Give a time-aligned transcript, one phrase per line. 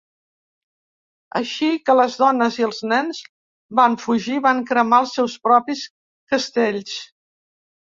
[1.39, 3.21] Així que les dones i els nens
[3.81, 5.87] van fugir, van cremar els seus propis
[6.35, 6.99] castells.